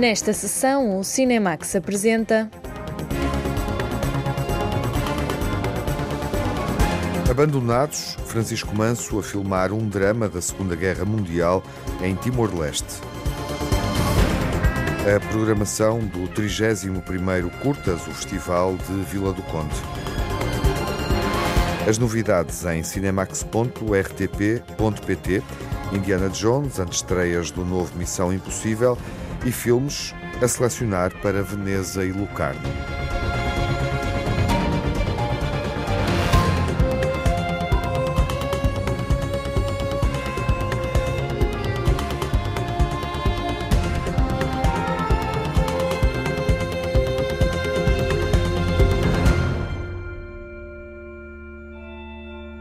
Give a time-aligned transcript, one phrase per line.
[0.00, 2.50] Nesta sessão, o Cinemax apresenta.
[7.30, 11.62] Abandonados, Francisco Manso a filmar um drama da Segunda Guerra Mundial
[12.00, 13.02] em Timor-Leste.
[15.04, 19.76] A programação do 31º Curtas, o Festival de Vila do Conde.
[21.86, 25.42] As novidades em cinemax.rtp.pt,
[25.92, 28.96] Indiana Jones, antestreias do novo Missão Impossível
[29.44, 32.60] e filmes a selecionar para Veneza e Lucarno.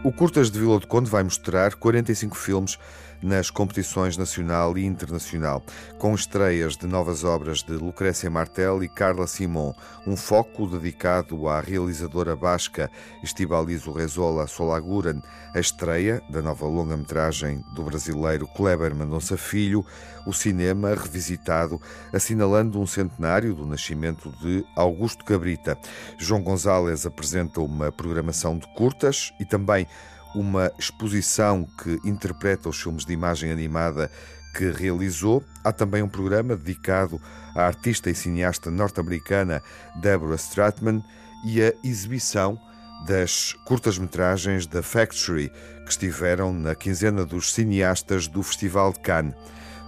[0.02, 2.80] O Curtas de Vila do Conde vai mostrar 45 filmes
[3.22, 5.64] nas competições nacional e internacional,
[5.98, 9.74] com estreias de novas obras de Lucrécia Martel e Carla Simon,
[10.08, 12.90] um foco dedicado à realizadora basca
[13.24, 15.22] Estibalizo Rezola Solaguren,
[15.54, 19.86] a estreia da nova longa-metragem do brasileiro Kleber Mendonça Filho,
[20.26, 21.82] o cinema revisitado,
[22.14, 25.78] assinalando um centenário do nascimento de Augusto Cabrita.
[26.18, 29.88] João Gonzalez apresenta uma programação de curtas e também
[30.36, 34.12] uma exposição que interpreta os filmes de imagem animada
[34.56, 35.44] que realizou.
[35.64, 37.22] Há também um programa dedicado
[37.56, 39.62] à artista e cineasta norte-americana
[40.02, 41.04] Deborah Stratman
[41.46, 42.60] e a exibição
[43.06, 45.50] das curtas-metragens da Factory
[45.86, 49.36] que estiveram na quinzena dos cineastas do Festival de Cannes.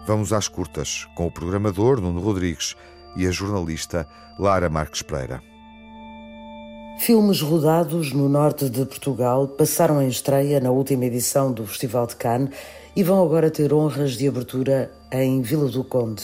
[0.08, 2.76] Vamos às curtas com o programador Nuno Rodrigues
[3.16, 4.08] e a jornalista
[4.40, 5.51] Lara Marques Pereira.
[7.02, 12.16] Filmes rodados no norte de Portugal passaram em estreia na última edição do Festival de
[12.16, 12.52] Cannes
[12.96, 16.22] e vão agora ter honras de abertura em Vila do Conde.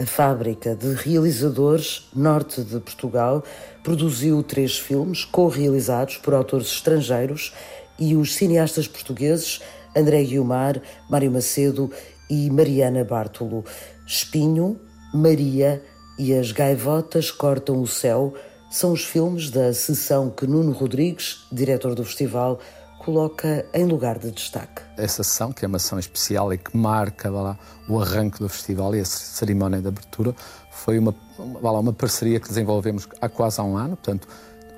[0.00, 3.44] A fábrica de realizadores norte de Portugal
[3.82, 7.52] produziu três filmes co-realizados por autores estrangeiros
[7.98, 9.60] e os cineastas portugueses
[9.94, 11.90] André Guiomar, Mário Macedo
[12.30, 13.62] e Mariana Bartolo.
[14.06, 14.80] Espinho,
[15.12, 15.82] Maria
[16.18, 18.32] e as Gaivotas Cortam o Céu
[18.74, 22.58] são os filmes da sessão que Nuno Rodrigues, diretor do festival,
[22.98, 24.82] coloca em lugar de destaque.
[24.96, 27.56] Essa sessão, que é uma sessão especial e que marca lá,
[27.88, 30.34] o arranque do festival e a cerimónia de abertura,
[30.72, 31.14] foi uma,
[31.62, 34.26] lá, uma parceria que desenvolvemos há quase há um ano, portanto,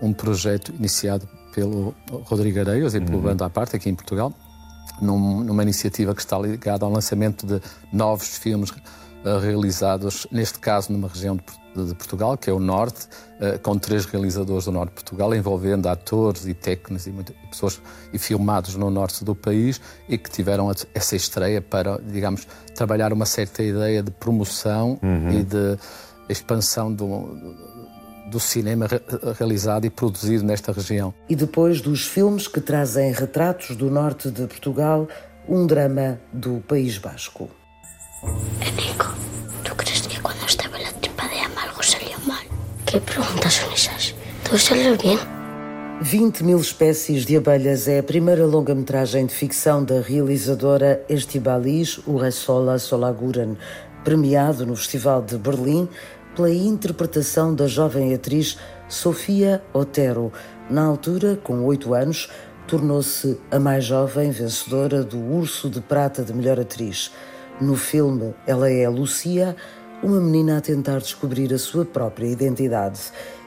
[0.03, 3.25] um projeto iniciado pelo Rodrigo Areias e pelo uhum.
[3.25, 4.31] Bando à Parte, aqui em Portugal,
[5.01, 10.93] num, numa iniciativa que está ligada ao lançamento de novos filmes uh, realizados, neste caso
[10.93, 13.07] numa região de Portugal de Portugal, que é o Norte,
[13.41, 17.13] eh, com três realizadores do Norte de Portugal, envolvendo atores e técnicos e
[17.51, 17.81] pessoas
[18.13, 23.27] e filmados no norte do país e que tiveram essa estreia para, digamos, trabalhar uma
[23.27, 25.41] certa ideia de promoção uhum.
[25.41, 25.79] e de
[26.29, 27.77] expansão do
[28.27, 28.89] do cinema
[29.39, 31.15] realizado e produzido nesta região.
[31.29, 35.09] E depois dos filmes que trazem retratos do norte de Portugal,
[35.49, 37.49] um drama do País Basco.
[43.01, 44.15] Perguntas são essas?
[44.45, 45.19] Tudo saiu bem?
[46.01, 52.79] 20 mil espécies de abelhas é a primeira longa-metragem de ficção da realizadora Estibalis Urresola
[52.79, 53.57] Solaguren,
[54.05, 55.89] premiado no Festival de Berlim
[56.35, 58.59] pela interpretação da jovem atriz
[58.89, 60.33] Sofia Otero.
[60.71, 62.31] Na altura, com oito anos,
[62.67, 67.13] tornou-se a mais jovem vencedora do Urso de Prata de Melhor Atriz.
[67.61, 69.57] No filme, ela é Lucia,
[70.03, 73.01] uma menina a tentar descobrir a sua própria identidade.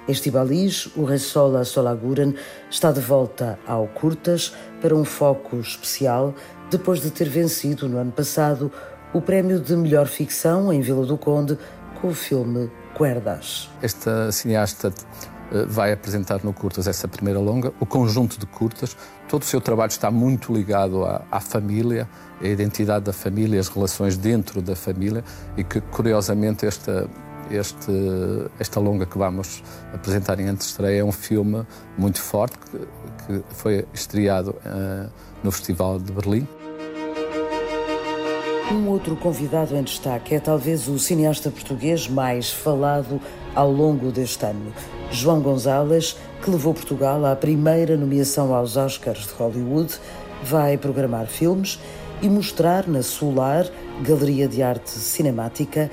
[0.08, 2.34] Estibalis, o Ressola Solaguren,
[2.70, 6.34] está de volta ao Curtas para um foco especial
[6.72, 8.72] depois de ter vencido no ano passado
[9.14, 11.58] o prémio de melhor ficção em Vila do Conde
[12.02, 13.70] com o filme Cuerdas.
[13.82, 14.92] Esta cineasta
[15.68, 18.96] vai apresentar no Curtas essa primeira longa, o conjunto de curtas.
[19.28, 22.08] Todo o seu trabalho está muito ligado à, à, família,
[22.42, 25.23] à identidade da família, as relações dentro da família
[25.58, 27.09] e que, curiosamente, esta,
[27.50, 27.91] este,
[28.59, 29.64] esta longa que vamos
[29.94, 31.66] apresentar em antestreia é um filme
[31.97, 32.78] muito forte que,
[33.26, 35.09] que foi estreado uh,
[35.44, 36.47] no Festival de Berlim.
[38.72, 43.20] Um outro convidado em destaque é talvez o cineasta português mais falado
[43.56, 44.72] ao longo deste ano.
[45.11, 49.94] João Gonzalez, que levou Portugal à primeira nomeação aos Oscars de Hollywood,
[50.44, 51.79] vai programar filmes
[52.22, 53.66] e mostrar na Solar,
[54.02, 55.90] Galeria de Arte Cinemática,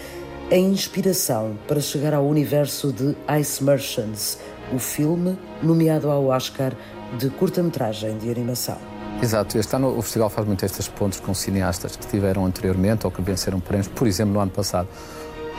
[0.50, 4.38] a inspiração para chegar ao universo de Ice Merchants,
[4.72, 6.72] o filme nomeado ao Oscar
[7.18, 8.76] de curta-metragem de animação.
[9.22, 13.10] Exato, este ano o festival faz muito estes pontos com cineastas que tiveram anteriormente ou
[13.10, 13.88] que venceram prémios.
[13.88, 14.88] Por exemplo, no ano passado,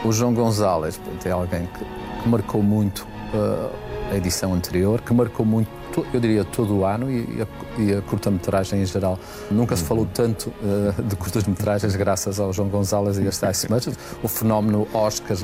[0.06, 3.08] O João Gonzalez é alguém que, marcou muito
[4.12, 5.70] a edição anterior, que marcou muito,
[6.14, 9.20] eu diria, todo o ano e a, e a curta-metragem em geral.
[9.52, 13.98] Nunca se falou tanto uh, de curtas-metragens graças ao João Gonzalez e a Stacy Mutchins.
[14.24, 15.44] O fenómeno Oscars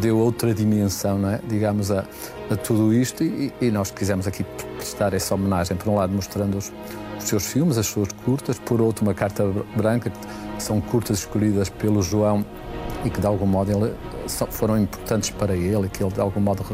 [0.00, 1.40] deu outra dimensão, não é?
[1.48, 2.04] digamos, a,
[2.50, 4.44] a tudo isto e, e, nós quisemos aqui
[4.76, 6.72] prestar essa homenagem, por um lado mostrando os,
[7.18, 9.44] os seus filmes, as suas curtas, por outro uma carta
[9.76, 12.44] branca, que são curtas escolhidas pelo João
[13.04, 13.94] e que de algum modo ele,
[14.50, 16.64] foram importantes para ele que ele de algum modo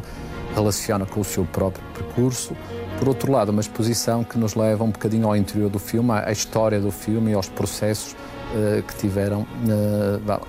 [0.55, 2.57] relaciona com o seu próprio percurso.
[2.99, 6.33] Por outro lado, uma exposição que nos leva um bocadinho ao interior do filme, à
[6.33, 10.41] história do filme e aos processos uh, que tiveram uh,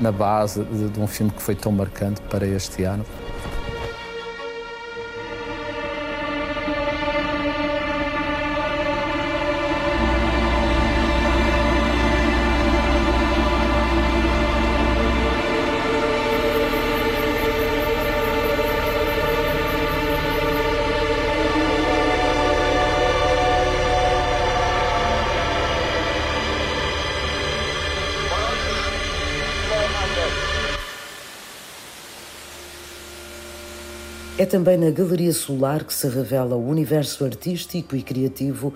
[0.00, 3.04] na base de, de um filme que foi tão marcante para este ano.
[34.44, 38.74] É também na Galeria Solar que se revela o universo artístico e criativo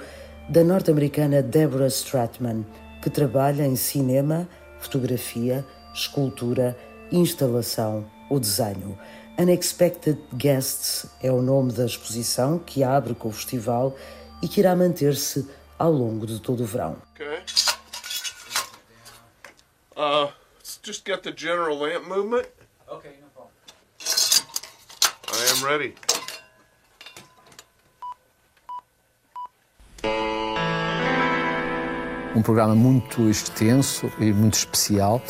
[0.48, 2.64] da norte-americana Deborah Stratman,
[3.02, 4.48] que trabalha em cinema,
[4.80, 5.62] fotografia,
[5.92, 6.74] escultura,
[7.12, 8.98] instalação ou desenho.
[9.38, 13.94] Unexpected Guests é o nome da exposição que abre com o festival
[14.42, 15.46] e que irá manter-se
[15.78, 16.96] ao longo de todo o verão.
[17.14, 17.40] Okay.
[19.94, 20.32] Uh,
[20.82, 22.46] just get the general lamp movement.
[22.90, 23.27] Okay.
[25.40, 25.94] I am ready.
[32.38, 35.20] Um programa muito extenso e muito especial.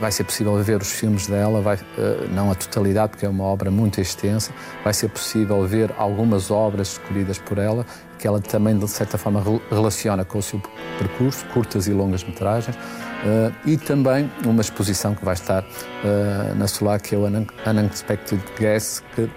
[0.00, 3.44] Vai ser possível ver os filmes dela, vai, eh, não a totalidade, porque é uma
[3.44, 4.50] obra muito extensa.
[4.82, 7.86] Vai ser possível ver algumas obras escolhidas por ela,
[8.18, 9.40] que ela também, de certa forma,
[9.70, 10.60] relaciona com o seu
[10.98, 12.74] percurso, curtas e longas metragens.
[12.74, 15.64] Uh, e também uma exposição que vai estar
[16.56, 19.30] na Solar, que é o Unexpected Guest, que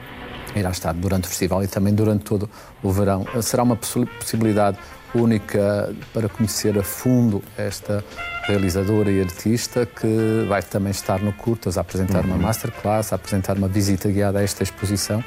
[0.55, 2.49] irá estar durante o festival e também durante todo
[2.81, 3.23] o verão.
[3.39, 4.79] Será uma possibilidade
[5.13, 8.03] única para conhecer a fundo esta
[8.47, 12.31] realizadora e artista que vai também estar no Curtas a apresentar uhum.
[12.31, 15.23] uma masterclass, a apresentar uma visita guiada a esta exposição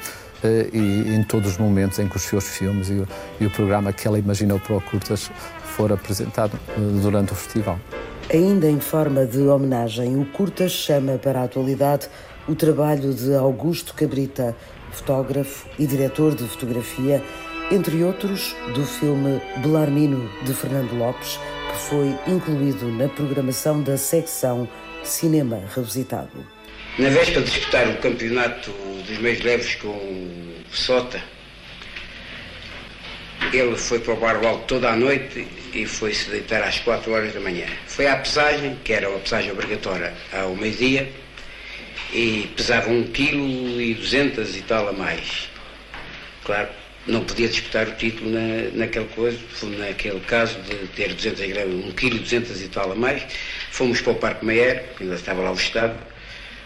[0.73, 3.07] e em todos os momentos em que os seus filmes e o,
[3.39, 5.29] e o programa que ela imaginou para o Curtas
[5.63, 6.59] for apresentado
[7.01, 7.79] durante o festival.
[8.33, 12.07] Ainda em forma de homenagem, o curta chama para a atualidade
[12.47, 14.55] o trabalho de Augusto Cabrita,
[14.91, 17.21] fotógrafo e diretor de fotografia,
[17.71, 21.39] entre outros, do filme Belarmino de Fernando Lopes,
[21.71, 24.67] que foi incluído na programação da secção
[25.03, 26.45] Cinema Revisitado.
[26.99, 28.71] Na véspera de disputar o campeonato
[29.07, 31.23] dos meios leves com o Sota,
[33.53, 37.11] ele foi para o bar alto toda a noite e foi se deitar às 4
[37.11, 37.65] horas da manhã.
[37.87, 41.09] Foi à pesagem, que era a pesagem obrigatória ao meio-dia,
[42.13, 45.49] e pesava 1 kg e 200 e tal a mais.
[46.43, 46.69] Claro,
[47.07, 49.37] não podia disputar o título na, naquele coisa,
[49.77, 53.23] naquele caso de ter 200 gramas, 1 kg e 200 e tal a mais.
[53.71, 55.95] Fomos para o Parque Maier, que ainda estava lá o estado,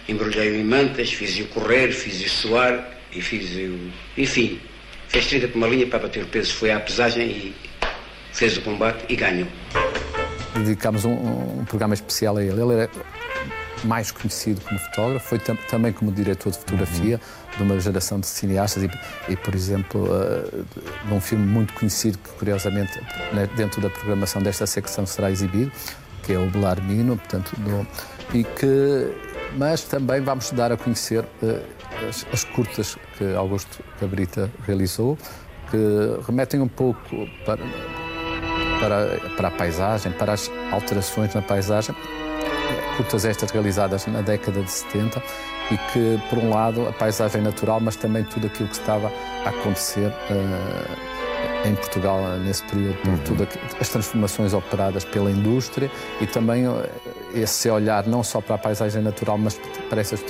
[0.07, 3.91] embrulhei-o em mantas, fiz-o correr, fiz-o suar e fiz-o.
[4.17, 4.60] Enfim,
[5.07, 7.55] fez 30 por uma linha para bater o peso, foi à pesagem e
[8.33, 9.48] fez o combate e ganhou.
[10.55, 12.62] Dedicámos um, um, programa especial a ele.
[12.62, 12.89] Ele é
[13.86, 17.58] mais conhecido como fotógrafo, foi tam também como diretor de fotografia uhum.
[17.58, 18.89] de uma geração de cineastas e,
[19.30, 20.65] e por exemplo, uh,
[21.08, 23.00] de um filme muito conhecido que, curiosamente,
[23.34, 25.72] né, dentro da programação desta secção será exibido,
[26.24, 27.88] que é o Belarmino, portanto, do,
[28.34, 29.15] e que,
[29.58, 35.18] mas também vamos dar a conhecer uh, as, as curtas que Augusto Cabrita realizou,
[35.70, 35.77] que
[36.25, 37.00] remetem um pouco
[37.46, 37.60] para
[38.80, 41.96] para, para a paisagem, para as alterações na paisagem,
[42.95, 45.21] curtas estas realizadas na década de 70
[45.71, 49.11] e que, por um lado, a paisagem natural, mas também tudo aquilo que estava
[49.45, 53.17] a acontecer uh, em Portugal nesse período, uhum.
[53.19, 53.47] tudo
[53.79, 55.89] as transformações operadas pela indústria
[56.21, 56.83] e também uh,
[57.33, 59.59] esse olhar não só para a paisagem natural, mas
[59.89, 60.23] para essas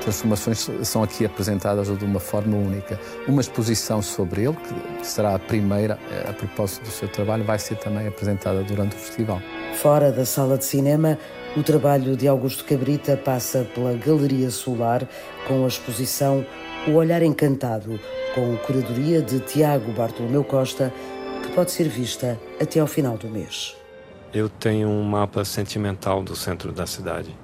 [0.00, 2.98] transformações são aqui apresentadas de uma forma única.
[3.28, 4.56] Uma exposição sobre ele,
[4.98, 5.98] que será a primeira
[6.28, 9.40] a propósito do seu trabalho, vai ser também apresentada durante o festival.
[9.74, 11.18] Fora da sala de cinema,
[11.56, 15.06] o trabalho de Augusto Cabrita passa pela Galeria Solar
[15.48, 16.46] com a exposição
[16.86, 17.98] O Olhar Encantado,
[18.34, 20.92] com curadoria de Tiago Bartolomeu Costa,
[21.42, 23.76] que pode ser vista até ao final do mês.
[24.32, 27.36] Eu tenho um mapa sentimental do centro da cidade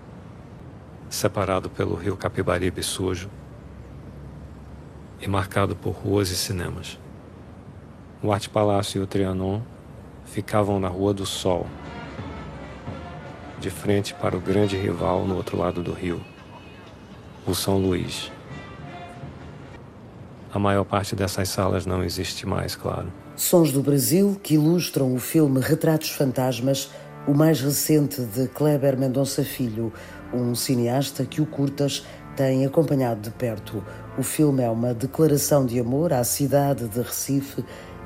[1.09, 3.31] separado pelo rio Capibaribe sujo
[5.21, 6.99] e marcado por ruas e cinemas.
[8.23, 9.61] O Arte Palácio e o Trianon
[10.25, 11.67] ficavam na Rua do Sol,
[13.59, 16.21] de frente para o grande rival no outro lado do rio,
[17.47, 18.31] o São Luís.
[20.53, 23.13] A maior parte dessas salas não existe mais, claro.
[23.37, 26.91] Sons do Brasil que ilustram o filme Retratos Fantasmas,
[27.27, 29.93] o mais recente de Kleber Mendonça Filho,
[30.33, 33.85] um cineasta que o Curtas tem acompanhado de perto.
[34.17, 37.65] O filme é uma declaração de amor à cidade de Recife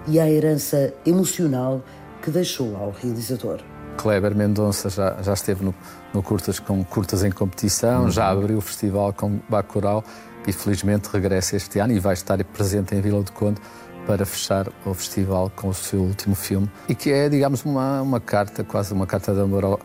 [0.09, 1.83] e à herança emocional
[2.23, 3.61] que deixou ao realizador.
[3.97, 5.75] Kleber Mendonça já, já esteve no,
[6.13, 8.11] no Curtas com Curtas em Competição, uhum.
[8.11, 10.05] já abriu o festival com Bacurau
[10.47, 13.61] e felizmente regressa este ano e vai estar presente em Vila do Conde
[14.07, 18.21] para fechar o festival com o seu último filme e que é, digamos, uma, uma
[18.21, 19.81] carta, quase uma carta de amor ao,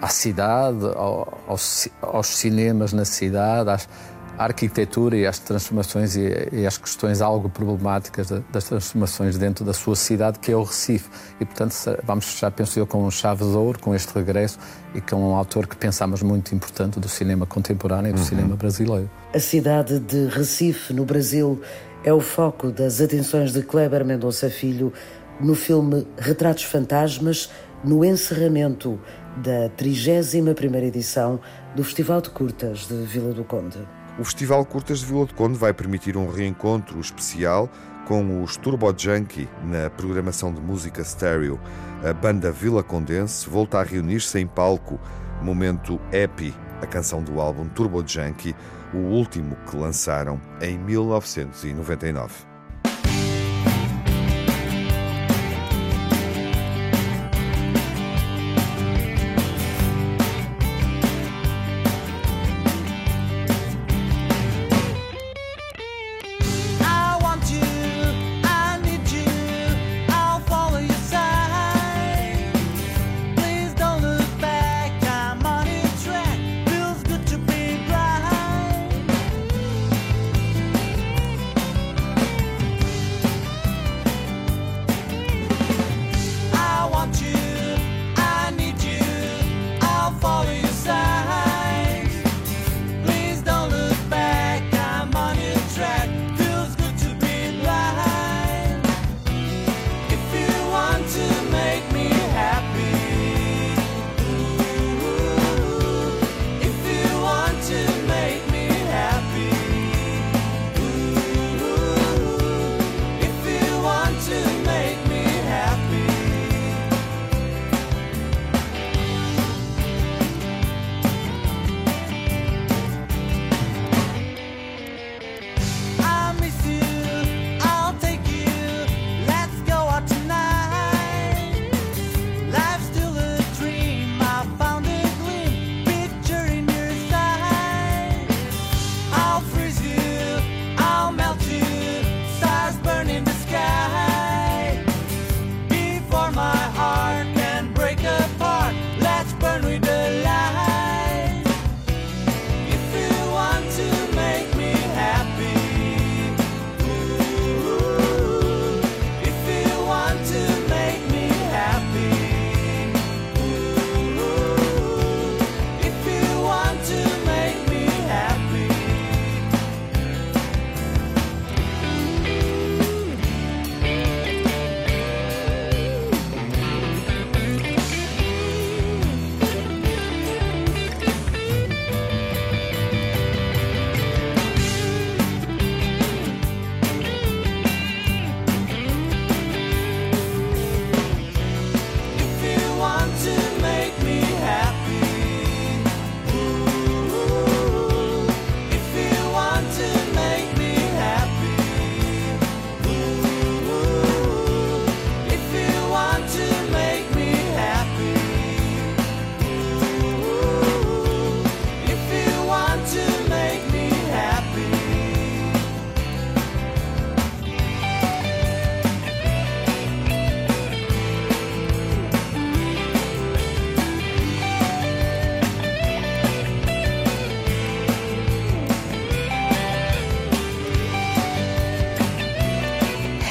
[0.00, 3.88] à, cidade, ao, aos, aos, cinemas na cidade, às,
[4.38, 9.72] à arquitetura e às transformações e, e às questões algo problemáticas das transformações dentro da
[9.72, 11.08] sua cidade, que é o Recife.
[11.40, 11.74] E, portanto,
[12.04, 14.58] vamos fechar, penso eu, com um chave de ouro, com este regresso
[14.94, 18.24] e com um autor que pensamos muito importante do cinema contemporâneo e do uhum.
[18.24, 19.10] cinema brasileiro.
[19.34, 21.60] A cidade de Recife, no Brasil,
[22.04, 24.92] é o foco das atenções de Kleber Mendonça Filho
[25.40, 27.50] no filme Retratos Fantasmas,
[27.84, 28.98] no encerramento
[29.36, 31.40] da 31ª edição
[31.74, 33.78] do Festival de Curtas de Vila do Conde.
[34.18, 37.68] O Festival Curtas de Vila do Conde vai permitir um reencontro especial
[38.06, 41.60] com os Turbo Junkie na programação de música stereo.
[42.02, 44.98] A banda Vila Condense volta a reunir-se em palco,
[45.42, 48.56] momento Happy, a canção do álbum Turbo Junkie,
[48.94, 52.55] o último que lançaram em 1999.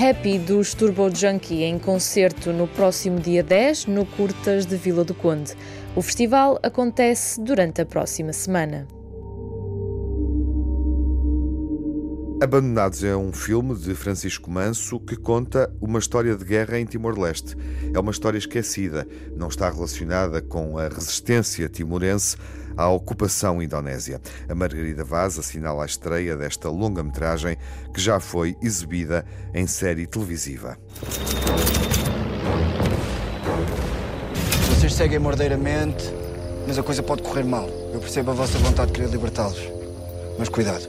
[0.07, 5.15] Happy dos Turbo Junkie em concerto no próximo dia 10 no Curtas de Vila do
[5.15, 5.55] Conde.
[5.95, 8.88] O festival acontece durante a próxima semana.
[12.46, 17.58] Abandonados é um filme de Francisco Manso que conta uma história de guerra em Timor-Leste.
[17.92, 22.38] É uma história esquecida, não está relacionada com a resistência timorense
[22.78, 24.22] à ocupação indonésia.
[24.48, 27.58] A Margarida Vaz assinala a estreia desta longa-metragem
[27.92, 30.78] que já foi exibida em série televisiva.
[34.70, 36.14] Vocês seguem mordeiramente,
[36.68, 37.68] mas a coisa pode correr mal.
[37.92, 39.68] Eu percebo a vossa vontade de querer libertá-los.
[40.38, 40.88] Mas cuidado.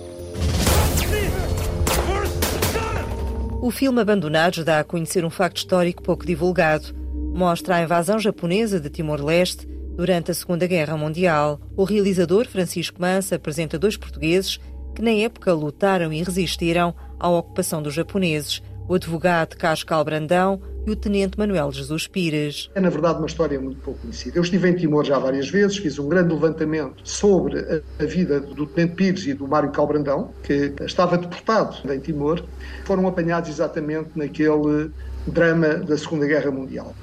[3.67, 6.95] O filme Abandonados dá a conhecer um facto histórico pouco divulgado.
[7.35, 11.61] Mostra a invasão japonesa de Timor-Leste durante a Segunda Guerra Mundial.
[11.77, 14.61] O realizador Francisco Mansa apresenta dois portugueses
[14.95, 20.91] que, na época, lutaram e resistiram à ocupação dos japoneses: o advogado Cascal Brandão e
[20.91, 22.71] o tenente Manuel Jesus Pires.
[22.75, 24.39] É, na verdade, uma história muito pouco conhecida.
[24.39, 28.67] Eu estive em Timor já várias vezes, fiz um grande levantamento sobre a, vida do
[28.67, 32.43] tenente Pires e do Mário Calbrandão, que estava deportado em Timor.
[32.85, 34.91] Foram apanhados exatamente naquele
[35.27, 36.95] drama da Segunda Guerra Mundial.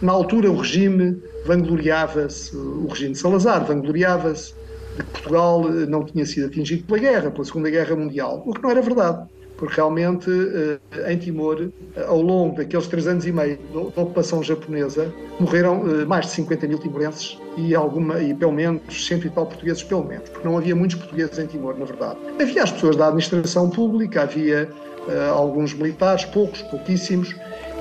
[0.00, 4.54] Na altura, o regime vangloriava-se, o regime de Salazar vangloriava-se
[4.96, 8.62] de que Portugal não tinha sido atingido pela guerra, pela Segunda Guerra Mundial, o que
[8.62, 9.26] não era verdade
[9.56, 14.42] porque realmente eh, em Timor, eh, ao longo daqueles três anos e meio da ocupação
[14.42, 19.30] japonesa, morreram eh, mais de 50 mil timorenses e, alguma, e pelo menos cento e
[19.30, 22.18] tal portugueses, pelo menos, porque não havia muitos portugueses em Timor, na verdade.
[22.40, 24.68] Havia as pessoas da administração pública, havia
[25.32, 27.32] alguns militares, poucos, pouquíssimos,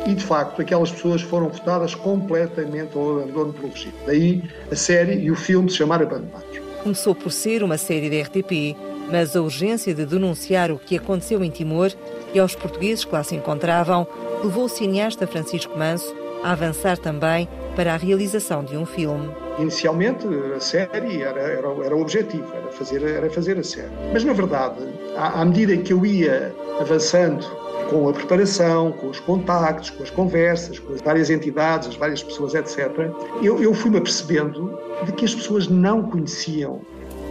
[0.06, 3.94] e de facto aquelas pessoas foram votadas completamente ao abandono pelo regime.
[4.06, 6.60] Daí a série e o filme se chamar Abandonados.
[6.84, 8.78] Começou por ser uma série da RTP
[9.12, 11.92] mas a urgência de denunciar o que aconteceu em Timor
[12.34, 14.08] e aos portugueses que lá se encontravam
[14.44, 19.30] levou o cineasta Francisco Manso a avançar também para a realização de um filme.
[19.58, 23.92] Inicialmente, a série era, era, era o objetivo, era fazer, era fazer a série.
[24.14, 24.84] Mas, na verdade,
[25.16, 27.46] à, à medida que eu ia avançando
[27.90, 32.22] com a preparação, com os contactos, com as conversas, com as várias entidades, as várias
[32.22, 36.82] pessoas, etc., eu, eu fui-me apercebendo de que as pessoas não conheciam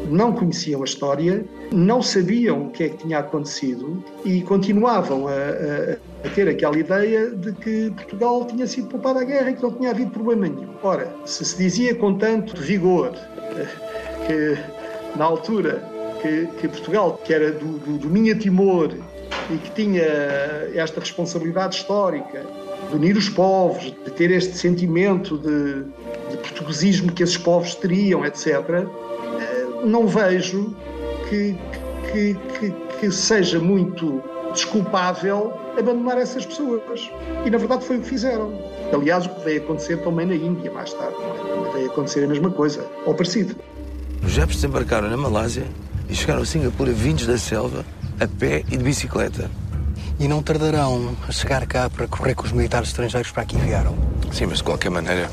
[0.08, 5.32] não conheciam a história, não sabiam o que é que tinha acontecido e continuavam a,
[5.32, 9.62] a, a, ter aquela ideia de que Portugal tinha sido poupado à guerra e que
[9.62, 10.68] não tinha havido problema nenhum.
[10.82, 13.12] Ora, se se dizia com tanto vigor
[13.56, 13.66] eh,
[14.26, 15.82] que na altura
[16.20, 18.90] que, que Portugal, que era do, do, do Minha Timor
[19.50, 20.04] e que tinha
[20.74, 22.42] esta responsabilidade histórica
[22.88, 25.84] de unir os povos, de ter este sentimento de,
[26.30, 28.86] de portuguesismo que esses povos teriam, etc.,
[29.84, 30.74] não vejo
[31.28, 31.56] que,
[32.10, 32.70] que, que,
[33.00, 37.10] que seja muito desculpável abandonar essas pessoas.
[37.44, 38.52] E na verdade foi o que fizeram.
[38.92, 41.16] Aliás, o que veio acontecer também na Índia mais tarde.
[41.16, 43.56] Também veio acontecer a mesma coisa, ou parecido.
[44.22, 45.66] Os jefes desembarcaram na Malásia
[46.08, 47.84] e chegaram a Singapura vindos da selva,
[48.20, 49.50] a pé e de bicicleta.
[50.18, 53.96] E não tardarão a chegar cá para correr com os militares estrangeiros para aqui enviaram.
[54.32, 55.28] Sim, mas de qualquer maneira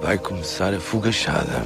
[0.00, 1.62] vai começar a fogachada.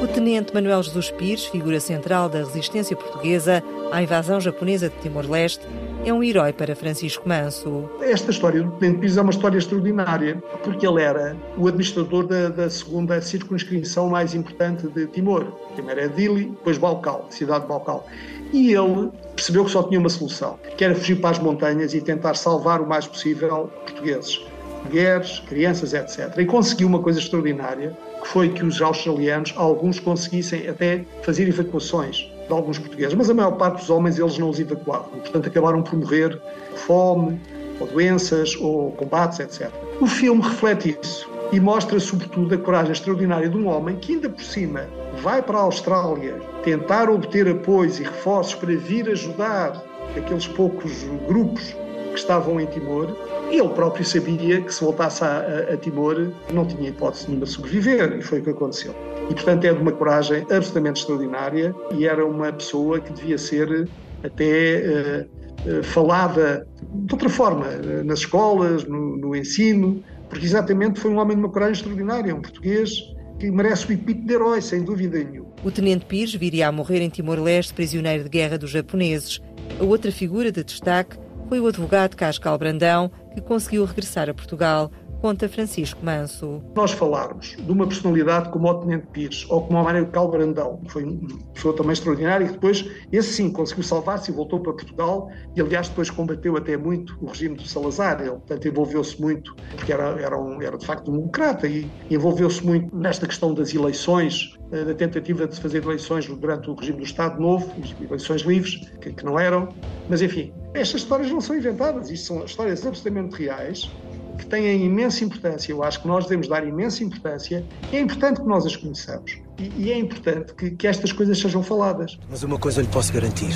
[0.00, 5.66] O tenente Manuel Jesus Pires, figura central da resistência portuguesa à invasão japonesa de Timor-Leste,
[6.04, 7.90] é um herói para Francisco Manso.
[8.00, 12.48] Esta história do Tenente Pires é uma história extraordinária, porque ele era o administrador da,
[12.48, 15.46] da segunda circunscrição mais importante de Timor.
[15.74, 18.06] Primeiro é Dili, depois Balcal, cidade de Balcal.
[18.52, 22.00] E ele percebeu que só tinha uma solução, que era fugir para as montanhas e
[22.00, 24.46] tentar salvar o mais possível portugueses,
[24.84, 26.38] mulheres, crianças, etc.
[26.38, 32.26] E conseguiu uma coisa extraordinária, que foi que os australianos, alguns conseguissem até fazer evacuações
[32.46, 35.82] de alguns portugueses, mas a maior parte dos homens eles não os evacuavam, portanto acabaram
[35.82, 36.40] por morrer
[36.74, 37.40] fome,
[37.80, 39.70] ou doenças, ou combates, etc.
[40.00, 44.28] O filme reflete isso e mostra sobretudo a coragem extraordinária de um homem que ainda
[44.28, 44.86] por cima
[45.22, 49.82] vai para a Austrália tentar obter apoios e reforços para vir ajudar
[50.16, 51.74] aqueles poucos grupos
[52.18, 53.14] que estavam em Timor
[53.50, 55.38] ele próprio sabia que se voltasse a,
[55.70, 58.94] a, a Timor não tinha hipótese nenhuma de sobreviver e foi o que aconteceu.
[59.30, 63.88] E, portanto, é de uma coragem absolutamente extraordinária e era uma pessoa que devia ser
[64.22, 65.26] até
[65.66, 71.18] uh, falada de outra forma, uh, nas escolas, no, no, ensino, porque exatamente foi um
[71.18, 73.02] homem de uma coragem extraordinária, um português
[73.38, 75.48] que merece o epíteto de herói, sem dúvida nenhuma.
[75.64, 79.40] O tenente Pires viria a morrer em Timor-Leste, prisioneiro de guerra dos japoneses.
[79.80, 81.16] A outra figura de destaque
[81.48, 86.62] foi o advogado Cascal Brandão, que conseguiu regressar a Portugal conta Francisco Manso.
[86.74, 90.92] Nós falarmos de uma personalidade como o Tenente Pires ou como o Mário Calbrandão, que
[90.92, 95.30] foi uma pessoa também extraordinária, e depois, esse sim, conseguiu salvar-se e voltou para Portugal,
[95.56, 99.92] e aliás depois combateu até muito o regime do Salazar, ele, portanto, envolveu-se muito, porque
[99.92, 104.56] era, era, um, era de facto um democrata, e envolveu-se muito nesta questão das eleições,
[104.70, 108.76] eh, da tentativa de se fazer eleições durante o regime do Estado Novo, eleições livres,
[109.00, 109.68] que, que não eram,
[110.08, 113.90] mas enfim, estas histórias não são inventadas, isto são histórias absolutamente reais,
[114.38, 115.72] que têm imensa importância.
[115.72, 117.64] Eu acho que nós devemos dar imensa importância.
[117.92, 119.38] É importante que nós as conheçamos.
[119.58, 122.18] E, e é importante que, que, estas coisas sejam faladas.
[122.30, 123.52] Mas uma coisa eu lhe posso garantir: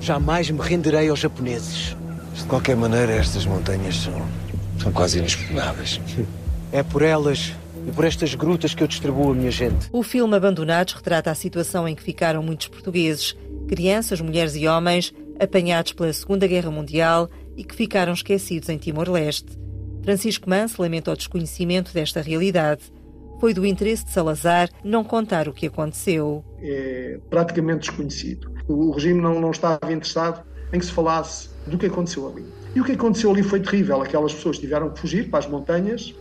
[0.00, 1.96] jamais me renderei aos japoneses.
[2.34, 4.26] De qualquer maneira, estas montanhas são,
[4.80, 6.00] são quase inexpugnáveis.
[6.72, 7.52] É por elas
[7.86, 9.88] e por estas grutas que eu distribuo a minha gente.
[9.92, 13.36] O filme Abandonados retrata a situação em que ficaram muitos portugueses,
[13.68, 19.63] crianças, mulheres e homens, apanhados pela Segunda Guerra Mundial e que ficaram esquecidos em Timor-Leste.
[20.04, 22.92] Francisco Manso lamenta o desconhecimento desta realidade.
[23.40, 26.44] Foi do interesse de Salazar não contar o que aconteceu.
[26.60, 28.52] É praticamente desconhecido.
[28.68, 32.44] O regime não, não estava interessado em que se falasse do que aconteceu ali.
[32.74, 34.02] E o que aconteceu ali foi terrível.
[34.02, 36.14] Aquelas pessoas tiveram que fugir para as montanhas,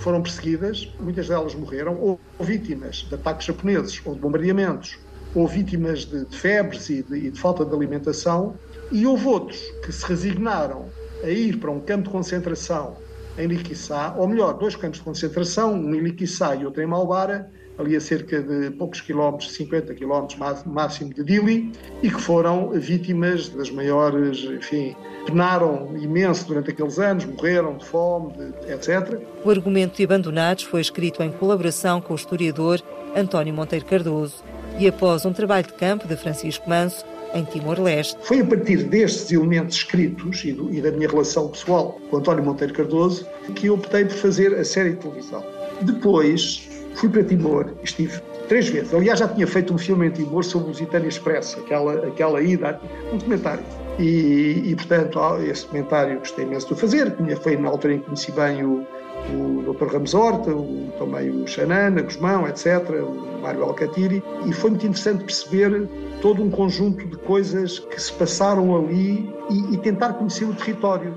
[0.00, 4.98] foram perseguidas, muitas delas morreram, ou vítimas de ataques japoneses, ou de bombardeamentos,
[5.34, 8.54] ou vítimas de, de febres e de, e de falta de alimentação.
[8.92, 10.90] E houve outros que se resignaram
[11.24, 12.96] a ir para um campo de concentração
[13.38, 17.50] em Liquiçá, ou melhor, dois campos de concentração, um em Liquiçá e outro em Malbara,
[17.78, 23.48] ali a cerca de poucos quilómetros, 50 quilómetros máximo de Dili, e que foram vítimas
[23.48, 29.18] das maiores, enfim, penaram imenso durante aqueles anos, morreram de fome, de, etc.
[29.44, 32.80] O argumento de Abandonados foi escrito em colaboração com o historiador
[33.16, 34.44] António Monteiro Cardoso
[34.78, 38.16] e após um trabalho de campo de Francisco Manso, em Timor-Leste.
[38.22, 42.44] Foi a partir destes elementos escritos e, do, e, da minha relação pessoal com António
[42.44, 45.44] Monteiro Cardoso que eu optei por fazer a série de televisão.
[45.82, 48.92] Depois fui para Timor, estive três vezes.
[48.92, 52.80] Aliás, já tinha feito um filme em Timor sobre o Lusitânia Express, aquela, aquela ida,
[53.12, 53.64] um documentário.
[53.98, 57.14] E, e, portanto, esse documentário gostei imenso de fazer.
[57.42, 58.86] Foi na altura em que conheci bem o,
[59.28, 59.92] o Dr.
[59.92, 65.24] Ramos Horta, o, também o Xanana, Guzmão, etc., o Mário Alcatiri, e foi muito interessante
[65.24, 65.88] perceber
[66.20, 71.14] todo um conjunto de coisas que se passaram ali e, e tentar conhecer o território.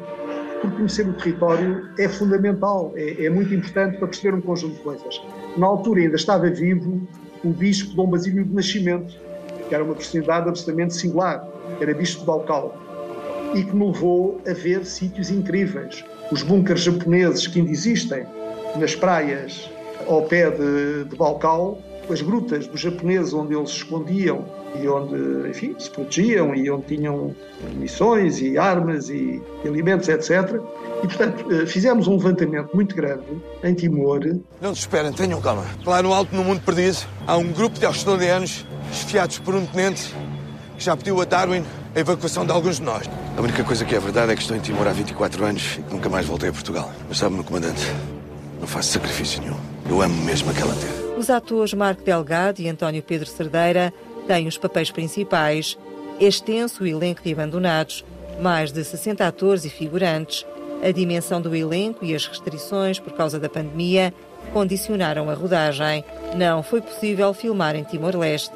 [0.61, 4.81] Porque conhecer o território é fundamental, é, é, muito importante para perceber um conjunto de
[4.81, 5.21] coisas.
[5.57, 7.01] Na altura ainda estava vivo
[7.43, 9.13] o bispo Dom Basílio do Nascimento,
[9.67, 11.45] que era uma personalidade absolutamente singular,
[11.81, 12.77] era bispo de Balcal,
[13.53, 16.03] e que me levou a ver sítios incríveis.
[16.33, 18.25] Os bunkers japoneses que ainda existem
[18.75, 19.69] nas praias
[20.07, 21.15] ao pé de, de
[22.11, 24.43] as grutas dos japoneses onde eles se escondiam
[24.81, 27.35] e onde, enfim, se protegiam e onde tinham
[27.71, 30.59] munições e armas e alimentos, etc.
[31.03, 33.23] E, portanto, eh, fizemos um levantamento muito grande
[33.63, 34.19] em Timor.
[34.59, 35.63] Não desesperem, tenham calma.
[35.85, 40.11] Lá no alto, no mundo perdido, há um grupo de australianos esfiados por um tenente
[40.77, 41.63] que já pediu a Darwin
[41.95, 43.07] a evacuação de alguns de nós.
[43.35, 45.81] A única coisa que é verdade é que estou em Timor há 24 anos e
[45.81, 46.91] que nunca mais voltei a Portugal.
[47.09, 47.81] Mas sabe, meu comandante,
[48.59, 49.57] não faço sacrifício nenhum.
[49.89, 51.17] Eu amo mesmo aquela terra.
[51.17, 53.91] Os atores Marco Delgado e António Pedro Cerdeira
[54.27, 55.77] têm os papéis principais.
[56.19, 58.05] Extenso elenco de abandonados,
[58.39, 60.45] mais de 60 atores e figurantes.
[60.83, 64.13] A dimensão do elenco e as restrições por causa da pandemia
[64.51, 66.05] condicionaram a rodagem.
[66.35, 68.53] Não foi possível filmar em Timor-Leste.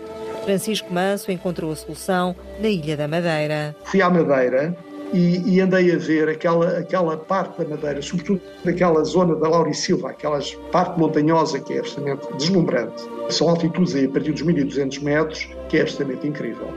[0.47, 3.75] Francisco Manso encontrou a solução na Ilha da Madeira.
[3.83, 4.73] Fui à Madeira
[5.13, 10.11] e, e, andei a ver aquela, aquela parte da Madeira, sobretudo daquela zona da Laurisilva,
[10.11, 10.39] aquela
[10.71, 13.03] parte montanhosa que é absolutamente deslumbrante.
[13.29, 16.69] São altitudes aí a partir dos 1200 metros que é absolutamente incrível.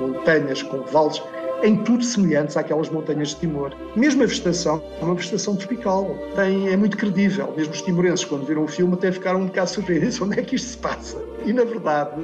[0.00, 1.22] Montanhas com vales,
[1.62, 3.72] em tudo semelhantes àquelas montanhas de Timor.
[3.94, 7.52] Mesmo a vegetação, é uma vegetação tropical, tem, é muito credível.
[7.56, 10.56] Mesmo os timorenses, quando viram o filme, até ficaram um bocado surpreendidos onde é que
[10.56, 11.22] isto se passa.
[11.44, 12.20] E, na verdade,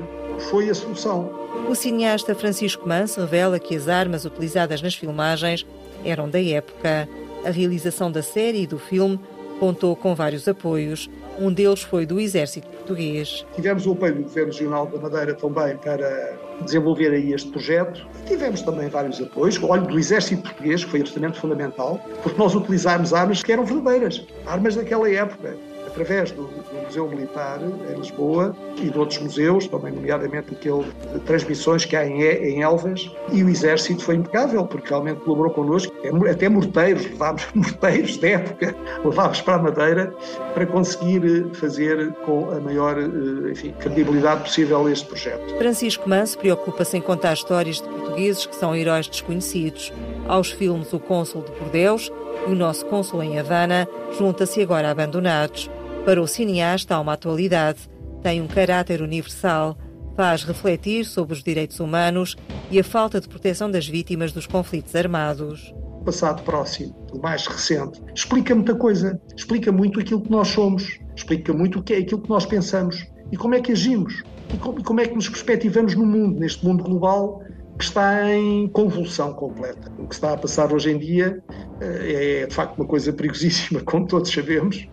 [0.50, 1.30] foi a solução.
[1.68, 5.66] O cineasta Francisco Manso revela que as armas utilizadas nas filmagens
[6.04, 7.08] eram da época.
[7.44, 9.20] A realização da série e do filme
[9.58, 11.08] contou com vários apoios.
[11.38, 13.46] Um deles foi do Exército Português.
[13.54, 18.06] Tivemos o apoio do Governo Regional da Madeira também para desenvolver aí este projeto.
[18.26, 23.12] Tivemos também vários apoios, olha, do Exército Português, que foi absolutamente fundamental, porque nós utilizámos
[23.12, 26.46] armas que eram verdadeiras, armas daquela época através do,
[26.86, 32.06] Museu Militar em Lisboa e de outros museus, também nomeadamente aquele de transmissões que há
[32.06, 37.46] em, Elvas, e o Exército foi impecável, porque realmente colaborou connosco, é até morteiros, levámos
[37.54, 40.14] morteiros de época, levámos para a Madeira
[40.54, 45.56] para conseguir eh, fazer com a maior eh, enfim, credibilidade possível este projeto.
[45.58, 49.92] Francisco Manso preocupa-se em contar histórias de portugueses que são heróis desconhecidos.
[50.28, 52.10] Aos filmes O Cônsul de Bordeus
[52.46, 55.70] e o nosso cônsul em Havana junta-se agora Abandonados.
[56.06, 57.80] Para o cineasta, há uma atualidade,
[58.22, 59.76] tem um caráter universal,
[60.14, 62.36] faz refletir sobre os direitos humanos
[62.70, 65.74] e a falta de proteção das vítimas dos conflitos armados.
[66.04, 71.52] Passado próximo, o mais recente, explica muita coisa, explica muito aquilo que nós somos, explica
[71.52, 74.22] muito o que é aquilo que nós pensamos e como é que agimos
[74.54, 77.42] e como, e como é que nos perspectivamos no mundo, neste mundo global
[77.76, 79.90] que está em convulsão completa.
[79.98, 81.42] O que está a passar hoje em dia
[81.80, 84.86] eh, é de facto uma coisa perigosíssima, como todos sabemos,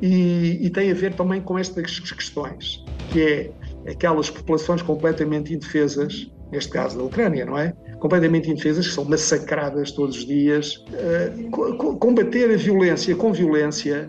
[0.00, 6.30] e, e tem a ver também com estas questões, que é aquelas populações completamente indefesas,
[6.52, 7.72] neste caso da Ucrânia, não é?
[7.98, 10.76] Completamente indefesas, que são massacradas todos os dias.
[10.76, 14.08] Uh, combater a violência com violência,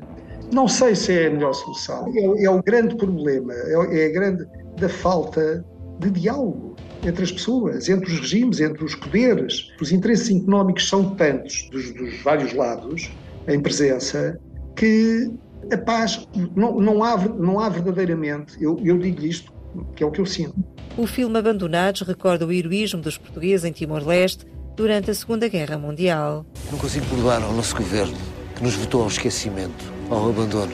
[0.54, 2.12] não sei se é a melhor solução.
[2.16, 4.46] É, é o grande problema, é, é a grande
[4.78, 5.66] da falta
[6.00, 6.76] de diálogo
[7.06, 9.72] entre as pessoas, entre os regimes, entre os poderes.
[9.82, 13.10] Os interesses económicos são tantos dos, dos vários lados
[13.48, 14.40] em presença
[14.76, 15.32] que
[15.72, 19.54] a paz não, não, há, não há verdadeiramente, eu, eu digo isto,
[19.96, 20.56] que é o que eu sinto.
[20.98, 24.46] O filme Abandonados recorda o heroísmo dos portugueses em Timor-Leste
[24.76, 26.46] durante a Segunda Guerra Mundial.
[26.72, 28.18] Não consigo perdoar ao nosso governo
[28.56, 30.74] que nos votou ao esquecimento, ao abandono.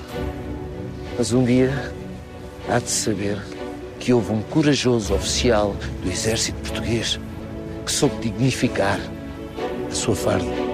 [1.17, 1.93] Mas um dia
[2.69, 3.39] há de saber
[3.99, 7.19] que houve um corajoso oficial do exército português
[7.85, 8.99] que soube dignificar
[9.89, 10.64] a sua farda.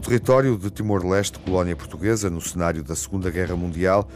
[0.00, 4.08] O território de Timor-Leste, colónia portuguesa, no cenário da Segunda Guerra Mundial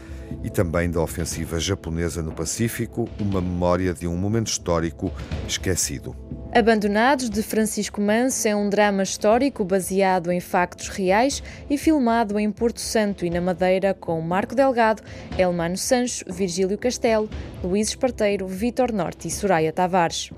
[0.43, 5.13] e também da ofensiva japonesa no Pacífico, uma memória de um momento histórico
[5.47, 6.15] esquecido.
[6.51, 12.51] Abandonados, de Francisco Manso, é um drama histórico baseado em factos reais e filmado em
[12.51, 15.03] Porto Santo e na Madeira com Marco Delgado,
[15.37, 17.29] Elmano Sancho, Virgílio Castelo,
[17.63, 20.31] Luís Esparteiro, Vítor Norte e Soraya Tavares.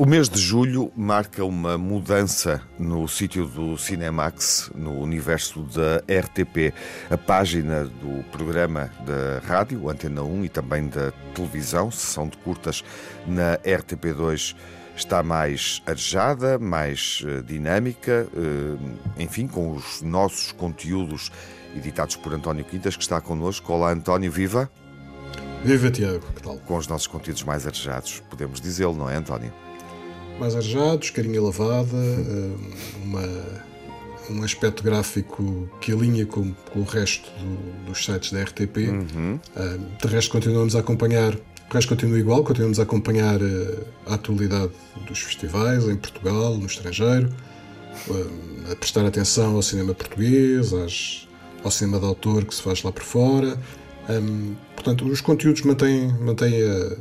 [0.00, 6.72] O mês de julho marca uma mudança no sítio do Cinemax, no universo da RTP.
[7.10, 12.82] A página do programa da rádio, Antena 1 e também da televisão, sessão de curtas
[13.26, 14.56] na RTP2,
[14.96, 18.78] está mais arejada, mais uh, dinâmica, uh,
[19.18, 21.30] enfim, com os nossos conteúdos
[21.76, 23.70] editados por António Quintas, que está connosco.
[23.70, 24.70] Olá, António, viva!
[25.62, 26.56] Viva, Tiago, que tal?
[26.56, 29.52] Com os nossos conteúdos mais arejados, podemos dizê-lo, não é, António?
[30.40, 32.50] Mais arejados, carinha lavada, eh,
[33.04, 33.22] uma,
[34.30, 38.76] um aspecto gráfico que alinha com, com o resto do, dos sites da RTP.
[38.88, 39.38] Uhum.
[39.54, 41.34] Eh, de resto, continuamos a acompanhar.
[41.34, 44.72] O resto continua igual, continuamos a acompanhar eh, a atualidade
[45.06, 47.30] dos festivais em Portugal, no estrangeiro,
[48.70, 51.28] a prestar atenção ao cinema português, às,
[51.62, 53.58] ao cinema de autor que se faz lá por fora.
[54.08, 56.96] Um, portanto, os conteúdos mantêm, mantêm a,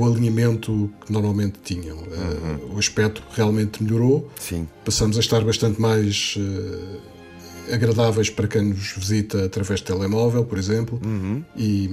[0.00, 1.96] o alinhamento que normalmente tinham.
[1.96, 2.70] Uhum.
[2.70, 4.30] Uh, o aspecto realmente melhorou.
[4.38, 4.66] Sim.
[4.84, 10.58] Passamos a estar bastante mais uh, agradáveis para quem nos visita através de telemóvel, por
[10.58, 11.00] exemplo.
[11.04, 11.44] Uhum.
[11.56, 11.88] E,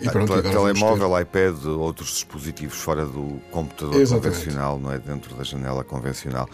[0.00, 1.22] e pronto, telemóvel, ter...
[1.22, 4.38] iPad, outros dispositivos fora do computador Exatamente.
[4.38, 6.48] convencional, não é dentro da janela convencional.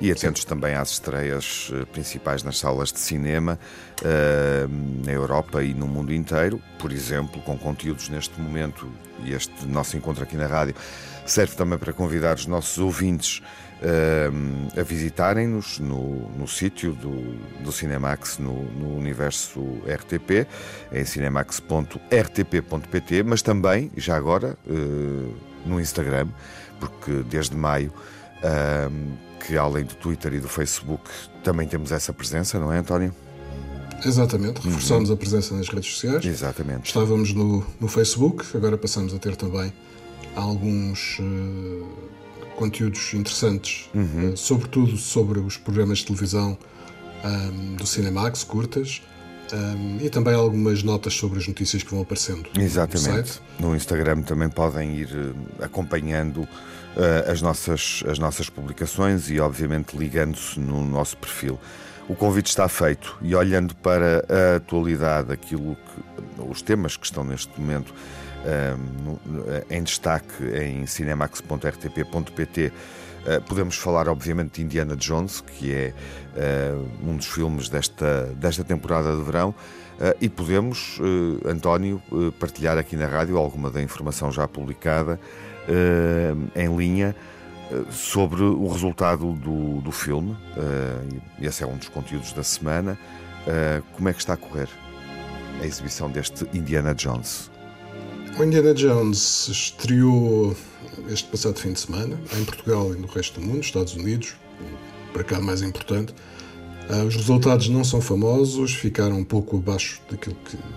[0.00, 0.48] E atentos Sim.
[0.48, 3.58] também às estreias eh, principais nas salas de cinema
[4.00, 8.88] uh, na Europa e no mundo inteiro, por exemplo, com conteúdos neste momento
[9.24, 10.74] e este nosso encontro aqui na rádio
[11.24, 13.42] serve também para convidar os nossos ouvintes
[13.82, 14.32] uh,
[14.78, 20.46] a visitarem-nos no, no sítio do, do Cinemax no, no, universo RTP,
[20.92, 25.34] em cinemax.rtp.pt, mas também, já agora, uh,
[25.66, 26.28] no Instagram,
[26.80, 27.92] porque desde maio.
[28.42, 28.90] Uh,
[29.46, 31.10] que além do Twitter e do Facebook
[31.42, 33.12] também temos essa presença, não é, António?
[34.04, 35.14] Exatamente, reforçamos uhum.
[35.14, 36.24] a presença nas redes sociais.
[36.24, 36.86] Exatamente.
[36.86, 39.72] Estávamos no, no Facebook, agora passamos a ter também
[40.34, 41.86] alguns uh,
[42.56, 44.30] conteúdos interessantes, uhum.
[44.30, 46.56] uh, sobretudo sobre os programas de televisão
[47.24, 49.02] um, do Cinemax, curtas.
[49.52, 52.48] Um, e também algumas notas sobre as notícias que vão aparecendo.
[52.58, 53.38] Exatamente.
[53.60, 59.38] No, no Instagram também podem ir uh, acompanhando uh, as, nossas, as nossas publicações e,
[59.38, 61.58] obviamente, ligando-se no nosso perfil.
[62.08, 67.22] O convite está feito e olhando para a atualidade, aquilo que, os temas que estão
[67.22, 67.94] neste momento
[69.70, 75.94] em destaque em cinemax.rtp.pt, uh, podemos falar obviamente de Indiana Jones, que é
[76.74, 79.50] uh, um dos filmes desta, desta temporada de verão.
[79.50, 80.98] Uh, e podemos,
[81.46, 82.02] António,
[82.40, 85.20] partilhar aqui na rádio alguma da informação já publicada
[86.56, 87.14] em linha
[87.90, 90.32] sobre o resultado do, do filme.
[90.56, 92.98] Uh, esse é um dos conteúdos da semana.
[93.46, 94.68] Uh, como é que está a correr
[95.60, 97.50] a exibição deste Indiana Jones?
[98.38, 100.56] O Indiana Jones estreou
[101.08, 104.34] este passado fim de semana, em Portugal e no resto do mundo, Estados Unidos,
[105.12, 106.14] para cá mais importante.
[106.88, 110.36] Uh, os resultados não são famosos, ficaram um pouco abaixo daquilo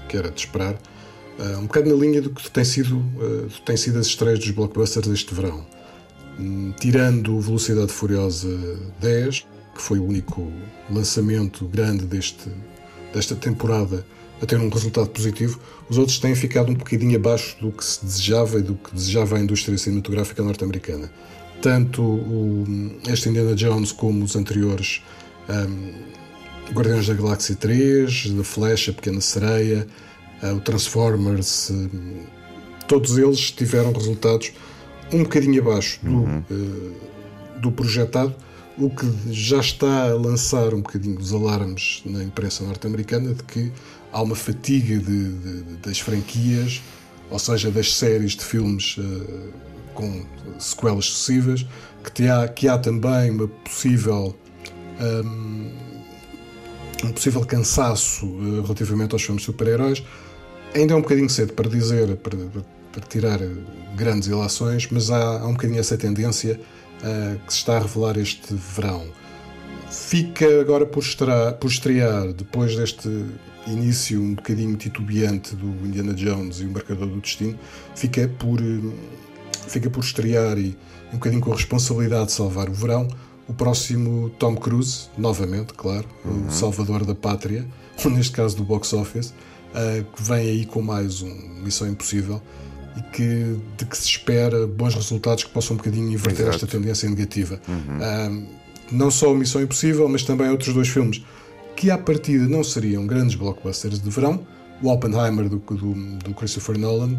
[0.10, 0.74] que, era de esperar.
[1.40, 4.52] Uh, um bocado na linha do que tem sido, uh, tem sido as estreias dos
[4.52, 5.66] blockbusters deste verão.
[6.38, 8.50] Um, tirando Velocidade Furiosa
[9.00, 10.52] 10, que foi o único
[10.92, 12.50] lançamento grande deste,
[13.14, 14.06] desta temporada
[14.42, 18.04] a ter um resultado positivo, os outros têm ficado um bocadinho abaixo do que se
[18.04, 21.12] desejava e do que desejava a indústria cinematográfica norte-americana.
[21.62, 22.66] Tanto o,
[23.08, 25.02] este Indiana Jones como os anteriores
[25.50, 29.88] um, Guardiões da Galáxia 3, The Flash, A Pequena Sereia,
[30.42, 32.24] uh, o Transformers, um,
[32.88, 34.52] todos eles tiveram resultados
[35.14, 36.44] um bocadinho abaixo do, uhum.
[36.50, 38.36] uh, do projetado,
[38.78, 43.72] o que já está a lançar um bocadinho os alarmes na imprensa norte-americana de que
[44.16, 46.82] há uma fatiga de, de, das franquias,
[47.30, 49.52] ou seja, das séries de filmes uh,
[49.94, 50.26] com
[50.58, 51.66] sequelas sucessivas,
[52.14, 54.34] que há, que há também uma possível
[55.02, 55.70] um,
[57.04, 60.02] um possível cansaço uh, relativamente aos filmes super-heróis.
[60.74, 62.38] Ainda é um bocadinho cedo para dizer, para,
[62.94, 63.40] para tirar
[63.98, 66.58] grandes ilações, mas há, há um bocadinho essa tendência
[67.02, 69.06] uh, que se está a revelar este verão.
[69.92, 71.04] Fica agora por
[71.60, 73.10] por estrear depois deste
[73.68, 77.58] início um bocadinho titubeante do Indiana Jones e o Marcador do Destino,
[77.96, 78.94] fica por, eh,
[79.68, 80.78] fica por estrear e
[81.12, 83.08] um bocadinho com a responsabilidade de salvar o verão,
[83.48, 86.48] o próximo Tom Cruise, novamente, claro, uhum.
[86.48, 87.66] o salvador da pátria,
[88.04, 92.42] ou neste caso do box office, uh, que vem aí com mais um Missão Impossível
[92.98, 96.66] e que, de que se espera bons resultados que possam um bocadinho inverter Exato.
[96.66, 97.60] esta tendência negativa.
[97.68, 98.42] Uhum.
[98.42, 98.48] Uh,
[98.92, 101.24] não só o Missão Impossível, mas também outros dois filmes
[101.76, 104.46] que à partida não seriam grandes blockbusters de verão,
[104.82, 107.18] o Oppenheimer do, do, do Christopher Nolan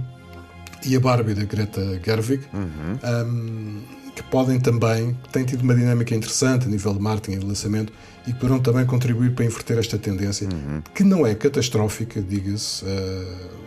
[0.84, 2.98] e a Barbie da Greta Gerwig, uhum.
[3.26, 3.82] um,
[4.14, 7.46] que podem também, que têm tido uma dinâmica interessante a nível de marketing e de
[7.46, 7.92] lançamento
[8.26, 10.82] e que poderão também contribuir para inverter esta tendência, uhum.
[10.94, 12.84] que não é catastrófica, diga-se.
[12.84, 13.66] Uh,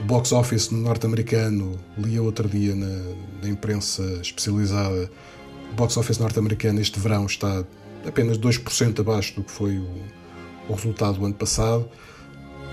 [0.00, 5.08] o box office norte-americano, li outro dia na, na imprensa especializada,
[5.72, 7.64] o box office norte-americano este verão está
[8.06, 9.88] apenas 2% abaixo do que foi o,
[10.68, 11.88] o resultado do ano passado,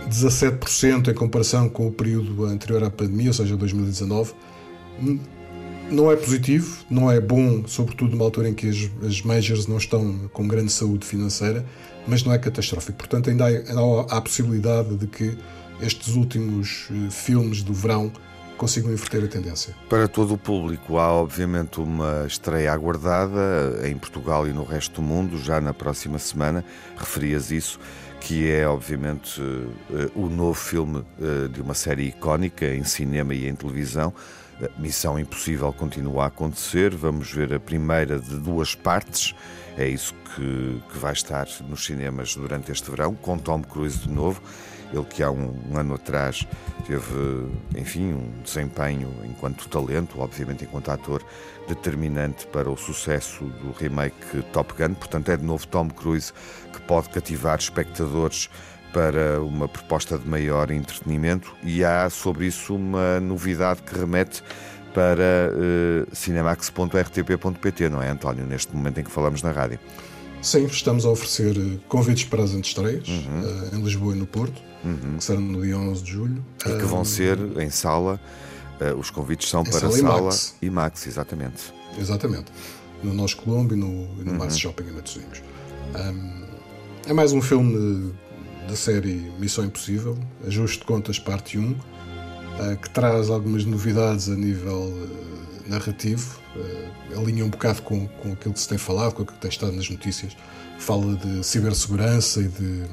[0.10, 4.34] 17% em comparação com o período anterior à pandemia, ou seja, 2019.
[5.89, 9.77] Não é positivo, não é bom, sobretudo numa altura em que as, as majors não
[9.77, 11.65] estão com grande saúde financeira,
[12.08, 12.97] mas não é catastrófico.
[12.97, 15.38] Portanto, ainda há, ainda há a possibilidade de que
[15.82, 18.12] estes últimos eh, filmes do verão
[18.62, 19.74] consigam inverter a tendência.
[19.89, 25.02] Para todo o público, há obviamente uma estreia aguardada em Portugal e no resto do
[25.02, 26.63] mundo, já na próxima semana.
[26.95, 27.80] Referias isso,
[28.19, 33.47] que é obviamente eh, o novo filme eh, de uma série icónica em cinema e
[33.47, 34.13] em televisão.
[34.78, 36.93] Missão Impossível continua a acontecer.
[36.93, 39.34] Vamos ver a primeira de duas partes.
[39.76, 44.10] É isso que, que vai estar nos cinemas durante este verão, com Tom Cruise de
[44.10, 44.39] novo.
[44.93, 46.47] Ele que há um, um, ano atrás
[46.86, 51.23] teve, enfim, um desempenho enquanto talento, obviamente enquanto ator,
[51.67, 54.93] determinante para o sucesso do remake Top Gun.
[54.93, 56.34] Portanto, é de novo Tom Cruise
[56.73, 58.49] que pode cativar espectadores
[58.91, 64.43] para uma proposta de maior entretenimento e há sobre isso uma novidade que remete
[64.93, 69.80] para uh, cinemax.rtp.pt, não é, António, neste momento em que falamos na rádio?
[70.41, 73.73] Sim, estamos a oferecer eh, convites para as antestreias uhum.
[73.73, 75.17] uh, em Lisboa e no Porto, uhum.
[75.17, 76.45] que serão no dia 11 de julho.
[76.65, 78.19] E que vão ser em sala,
[78.82, 80.56] uh, os convites são para sala, sala e, Max.
[80.63, 81.73] e Max, exatamente.
[81.97, 82.51] Exatamente.
[83.04, 84.38] No Nós Colombo e no, no uhum.
[84.39, 85.43] Max Shopping em Matosinhos.
[85.95, 86.41] Um,
[87.06, 88.12] é mais um filme
[88.67, 91.77] da série Missão Impossível, Ajuste de Contas Parte 1, uh,
[92.82, 94.91] que traz algumas novidades a nível
[95.67, 99.41] narrativo, uh, alinha um bocado com, com aquilo que se tem falado, com aquilo que
[99.41, 100.36] tem estado nas notícias.
[100.80, 102.86] Fala de cibersegurança e de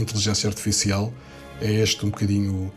[0.00, 1.12] inteligência artificial.
[1.60, 2.72] É este um bocadinho,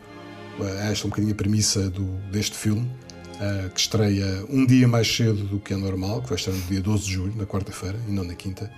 [0.59, 2.89] é esta um bocadinho a premissa do, deste filme,
[3.35, 6.61] uh, que estreia um dia mais cedo do que é normal, que vai estar no
[6.61, 8.71] dia 12 de julho, na quarta-feira, e não na quinta,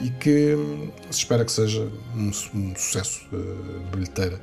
[0.00, 4.40] e que hum, se espera que seja um, um sucesso de bilheteira.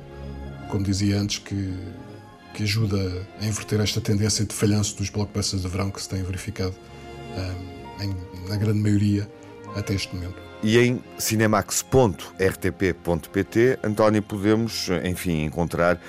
[0.68, 1.72] Como dizia antes, que
[2.54, 6.22] que ajuda a inverter esta tendência de falhanço dos blockbusters de verão que se tem
[6.22, 6.72] verificado
[7.36, 8.16] um, em,
[8.48, 9.28] na grande maioria
[9.74, 10.36] até este momento.
[10.62, 16.00] E em cinemax.rtp.pt, António, podemos, enfim, encontrar uh,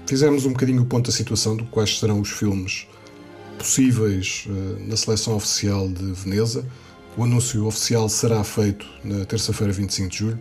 [0.05, 2.87] Fizemos um bocadinho o ponto da situação de quais serão os filmes
[3.57, 4.47] possíveis
[4.87, 6.65] na seleção oficial de Veneza
[7.19, 10.39] o anúncio oficial será feito na terça-feira, 25 de julho.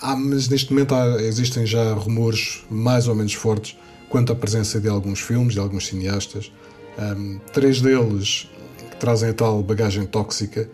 [0.00, 3.76] Ah, mas neste momento há, existem já rumores mais ou menos fortes
[4.08, 6.52] quanto à presença de alguns filmes, de alguns cineastas.
[6.96, 8.48] Um, três deles
[8.90, 10.68] que trazem a tal bagagem tóxica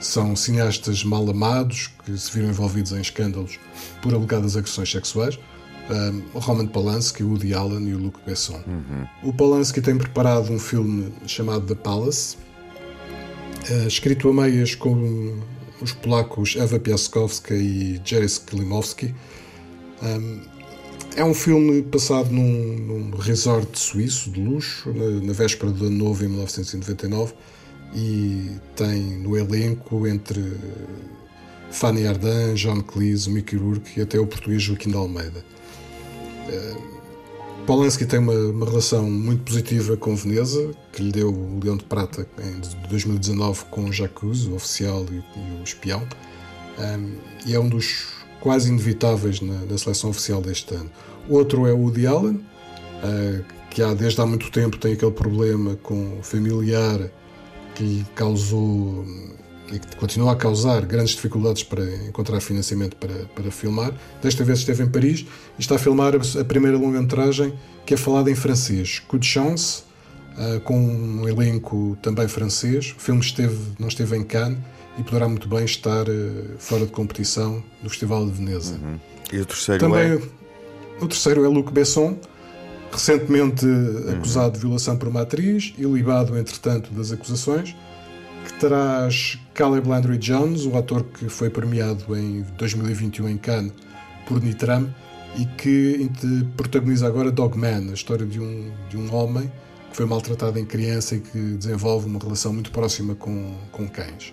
[0.00, 3.58] são cineastas mal amados que se viram envolvidos em escândalos
[4.02, 5.38] por alegadas agressões sexuais.
[5.88, 8.60] Um, Roman Polanski, o Woody Allen e o Luc Besson.
[8.66, 9.06] Uhum.
[9.22, 12.36] O Polanski tem preparado um filme chamado The Palace,
[13.70, 15.40] uh, escrito a meias com
[15.80, 19.14] os polacos Eva Piaskowska e Jerzy Klimowski.
[20.02, 20.40] Um,
[21.16, 25.96] é um filme passado num, num resort suíço de luxo, na, na, véspera do ano
[25.96, 27.32] novo, em 1999,
[27.94, 30.56] e tem no elenco entre
[31.70, 35.44] Fanny Ardant, John Cleese, Mickey Rourke e até o português Joaquim de Almeida.
[36.48, 36.96] Uh,
[37.66, 41.82] Polanski tem uma, uma, relação muito positiva com Veneza, que lhe deu o Leão de
[41.82, 46.06] Prata em 2019 com o Jacques, o oficial e, e o espião,
[46.78, 47.12] um,
[47.44, 48.06] e é um dos
[48.40, 50.88] quase inevitáveis na, na, seleção oficial deste ano.
[51.28, 55.74] Outro é o Woody Allen, uh, que há, desde há muito tempo tem aquele problema
[55.82, 57.10] com familiar
[57.76, 59.04] que lhe causou
[59.70, 63.92] e que continua a causar grandes dificuldades para encontrar financiamento para, para filmar.
[64.22, 65.26] Desta vez esteve em Paris
[65.58, 67.52] e está a filmar a primeira longa-metragem
[67.84, 69.82] que é falada em francês, Coup de Chance,
[70.38, 72.94] uh, com um elenco também francês.
[72.96, 74.58] O filme esteve, não esteve em Cannes
[74.98, 78.74] e poderá muito bem estar uh, fora de competição no Festival de Veneza.
[78.74, 78.98] Uhum.
[79.32, 80.22] E o terceiro também, é?
[81.00, 82.18] O terceiro é Luc Besson,
[82.96, 84.10] recentemente uhum.
[84.16, 87.76] acusado de violação por uma atriz e libado, entretanto, das acusações
[88.58, 93.72] traz Caleb Landry Jones, o ator que foi premiado em 2021 em Cannes
[94.26, 94.92] por Nitram
[95.36, 96.10] e que
[96.56, 99.50] protagoniza agora Dogman, a história de um, de um homem
[99.90, 104.32] que foi maltratado em criança e que desenvolve uma relação muito próxima com, com cães.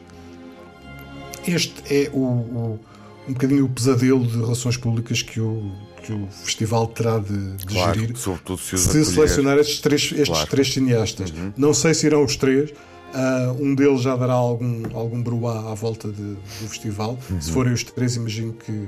[1.46, 2.80] Este é o, o
[3.28, 5.72] um bocadinho o pesadelo de relações públicas que o,
[6.04, 10.50] que o festival terá de, de claro, gerir se, se selecionar estes três, estes claro.
[10.50, 11.32] três cineastas.
[11.32, 11.54] Uhum.
[11.58, 12.74] Não sei se irão os três,
[13.14, 17.16] Uh, um deles já dará algum, algum bruá à volta de, do festival.
[17.30, 17.40] Uhum.
[17.40, 18.88] Se forem os três, imagino que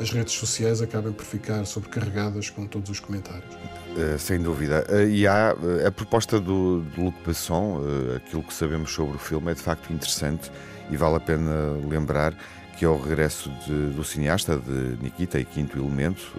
[0.00, 3.52] as redes sociais acabem por ficar sobrecarregadas com todos os comentários.
[3.96, 4.86] Uh, sem dúvida.
[4.88, 7.80] Uh, e há a proposta do, do Luc Besson,
[8.14, 10.48] aquilo que sabemos sobre o filme é de facto interessante
[10.88, 12.36] e vale a pena lembrar
[12.82, 16.32] que é o regresso de, do cineasta de Nikita e Quinto Elemento.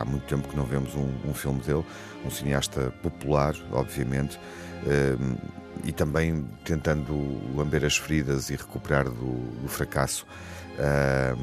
[0.00, 1.84] há muito tempo que não vemos um, um filme dele,
[2.24, 4.40] um cineasta popular, obviamente
[5.84, 7.12] e também tentando
[7.54, 10.26] lamber as feridas e recuperar do, do fracasso
[10.78, 11.36] uh,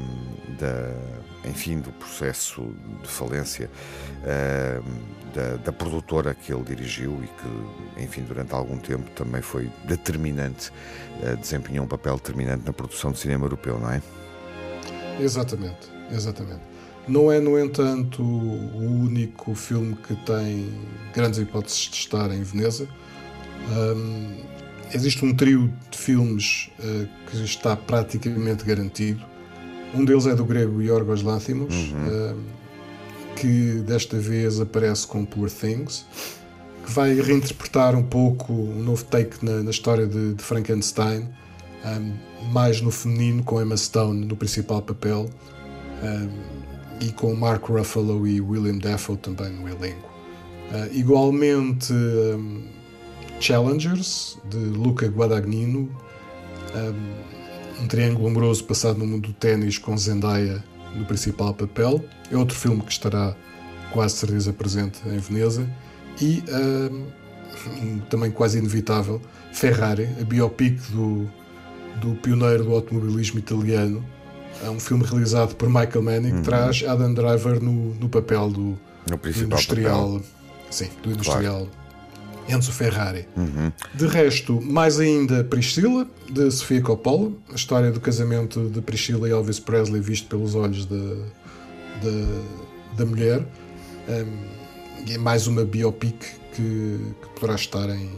[0.58, 3.70] da, enfim, do processo de falência
[4.22, 4.84] uh,
[5.32, 10.72] da, da, produtora que ele dirigiu e que, enfim, durante algum tempo também foi determinante,
[11.22, 14.02] uh, desempenhou um papel determinante na produção de cinema europeu, não é?
[15.20, 16.60] Exatamente, exatamente.
[17.08, 20.72] Não é, no entanto, o único filme que tem
[21.12, 22.88] grandes hipóteses de estar em Veneza.
[23.70, 24.36] Um,
[24.94, 29.20] existe um trio de filmes uh, que está praticamente garantido.
[29.94, 32.44] Um deles é do grego Yorgos Lanthimos, uhum.
[33.36, 36.06] que desta vez aparece com Poor Things,
[36.84, 41.28] que vai reinterpretar um pouco um novo take na, na história de, de Frankenstein,
[41.84, 45.28] um, mais no feminino, com Emma Stone no principal papel
[46.02, 50.10] um, e com Mark Ruffalo e William Dafoe também no elenco.
[50.70, 52.62] Uh, igualmente, um,
[53.40, 55.90] Challengers, de Luca Guadagnino,
[56.74, 60.62] um, triângulo amoroso passado no mundo do ténis com Zendaya
[60.94, 62.02] no principal papel.
[62.30, 63.34] É outro filme que estará
[63.92, 65.68] quase certeza presente em Veneza.
[66.20, 69.20] E um, também quase inevitável,
[69.52, 71.28] Ferrari, a biopic do,
[72.00, 74.04] do pioneiro do automobilismo italiano.
[74.62, 76.36] É um filme realizado por Michael Mann uhum.
[76.36, 80.12] que traz Adam Driver no, no papel do, do industrial.
[80.12, 80.26] Papel.
[80.70, 81.66] Sim, do industrial.
[81.66, 81.82] Claro.
[82.48, 83.26] Enzo Ferrari.
[83.36, 83.72] Uhum.
[83.94, 89.32] De resto, mais ainda Priscila, de Sofia Coppola, a história do casamento de Priscila e
[89.32, 91.16] Elvis Presley visto pelos olhos de,
[92.00, 92.26] de
[92.96, 93.46] da mulher.
[94.08, 94.62] Um,
[95.06, 96.16] e é mais uma biopic
[96.54, 98.10] que, que poderá estar em,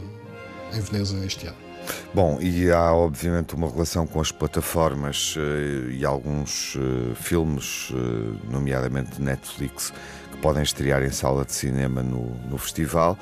[0.73, 1.64] em Veneza este ano.
[2.13, 8.39] Bom, e há obviamente uma relação com as plataformas uh, e alguns uh, filmes, uh,
[8.49, 9.91] nomeadamente Netflix,
[10.31, 13.17] que podem estrear em sala de cinema no, no festival.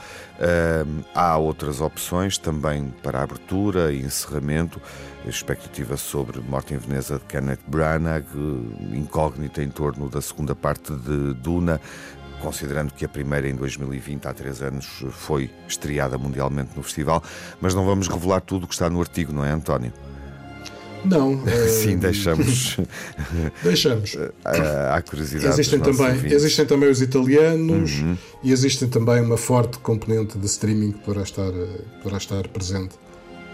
[1.14, 4.82] há outras opções também para abertura e encerramento.
[5.26, 8.26] expectativa sobre Morte em Veneza de Kenneth Branagh,
[8.94, 11.80] incógnita em torno da segunda parte de Duna,
[12.44, 17.24] considerando que a primeira em 2020, há três anos, foi estreada mundialmente no festival,
[17.62, 19.94] mas não vamos revelar tudo o que está no artigo, não é, António?
[21.06, 21.42] Não.
[21.68, 22.78] Sim, deixamos.
[23.64, 24.18] deixamos.
[24.92, 25.54] À curiosidade.
[25.54, 28.18] Existem também, existem também os italianos uhum.
[28.44, 31.52] e existem também uma forte componente de streaming que poderá estar,
[32.02, 32.96] poderá estar presente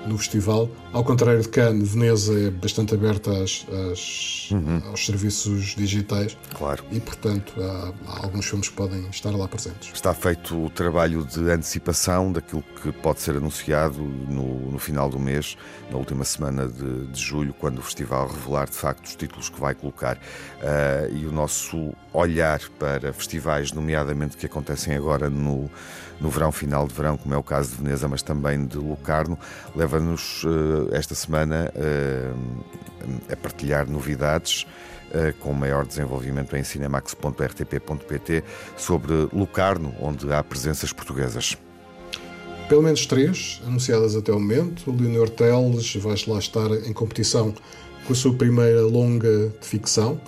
[0.06, 0.70] no festival.
[0.92, 4.82] Ao contrário de Cannes, Veneza é bastante aberta às, às, uhum.
[4.88, 6.38] aos serviços digitais.
[6.56, 6.84] Claro.
[6.92, 9.92] E, portanto, há, há, alguns filmes que podem estar lá presentes.
[9.94, 15.20] Está feito o trabalho de antecipação daquilo que pode ser anunciado no, no final do
[15.20, 15.58] mês,
[15.92, 19.60] na última semana de, de, julho, quando o festival revelar de facto os títulos que
[19.60, 20.18] vai colocar.
[20.18, 25.70] Uh, e o nosso olhar para festivais, nomeadamente que acontecem agora no
[26.20, 29.38] no verão, final de verão, como é o caso de Veneza, mas também de Locarno,
[29.76, 34.66] leva-nos uh, esta semana uh, a partilhar novidades.
[35.10, 38.44] Uh, com maior desenvolvimento em cinemax.rtp.pt
[38.78, 41.58] sobre Locarno, onde há presenças portuguesas.
[42.70, 44.92] Pelo menos três anunciadas até o momento.
[44.92, 47.52] O Leonor Teles vai lá estar em competição
[48.06, 50.22] com a sua primeira longa de ficção.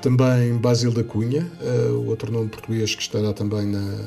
[0.00, 1.50] Também Basil da Cunha,
[1.90, 3.98] o outro nome português que estará também na,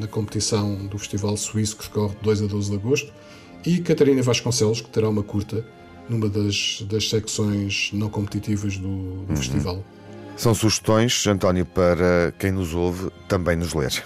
[0.00, 3.12] na competição do Festival Suíço que decorre de 2 a 12 de agosto,
[3.64, 5.64] e Catarina Vasconcelos, que terá uma curta
[6.08, 9.36] numa das, das secções não competitivas do, do uhum.
[9.36, 9.84] festival.
[10.36, 14.04] São sugestões, António, para quem nos ouve também nos ler.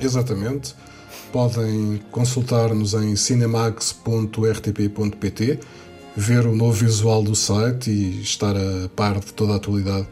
[0.00, 0.74] Exatamente.
[1.30, 5.60] Podem consultar-nos em cinemax.rtp.pt,
[6.18, 10.08] ver o novo visual do site e estar a par de toda a atualidade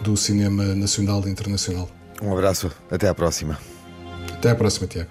[0.00, 1.88] do cinema nacional e internacional.
[2.20, 3.56] Um abraço, até à próxima.
[4.32, 5.10] Até à próxima, Tiago.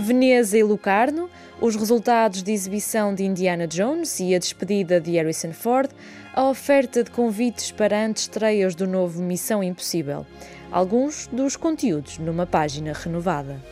[0.00, 5.52] Veneza e Lucarno, os resultados de exibição de Indiana Jones e a despedida de Harrison
[5.52, 5.90] Ford,
[6.34, 10.26] a oferta de convites para antestreias do novo Missão Impossível.
[10.72, 13.62] Alguns dos conteúdos numa página renovada.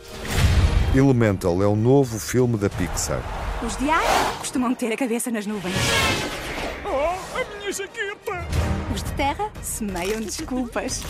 [0.95, 3.49] Elemental é o novo filme da Pixar.
[3.62, 5.74] Os diários costumam ter a cabeça nas nuvens.
[6.82, 8.46] Oh, a minha jaqueta!
[8.94, 11.02] Os de terra semeiam desculpas.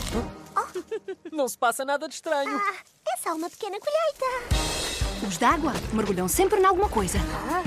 [1.31, 2.61] Não se passa nada de estranho.
[2.61, 2.75] Ah,
[3.09, 5.29] é só uma pequena colheita.
[5.29, 7.19] Os d'água mergulham sempre em alguma coisa.
[7.49, 7.63] Ah.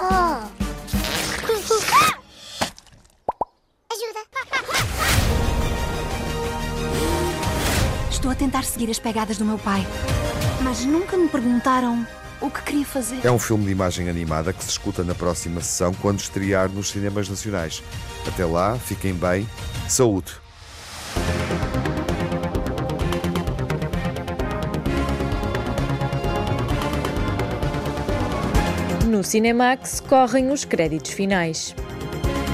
[0.00, 0.62] Oh.
[3.92, 4.22] Ajuda.
[8.10, 9.86] Estou a tentar seguir as pegadas do meu pai,
[10.62, 12.04] mas nunca me perguntaram
[12.42, 13.20] o que queria fazer.
[13.24, 16.90] É um filme de imagem animada que se escuta na próxima sessão quando estrear nos
[16.90, 17.82] cinemas nacionais.
[18.26, 19.48] Até lá, fiquem bem.
[19.88, 20.32] Saúde!
[29.06, 31.74] No Cinemax correm os créditos finais.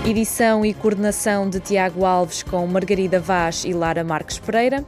[0.04, 4.84] Edição e coordenação de Tiago Alves com Margarida Vaz e Lara Marques Pereira.